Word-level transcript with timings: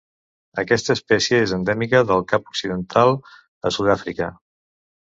Aquesta 0.61 0.93
espècie 0.99 1.43
és 1.49 1.53
endèmica 1.59 2.03
del 2.13 2.27
Cap 2.35 2.51
Occidental 2.55 3.15
a 3.71 3.77
Sud-àfrica. 3.79 4.35